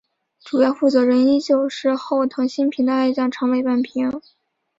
[0.43, 4.11] 主要负责人依旧是后藤新平的爱将长尾半平。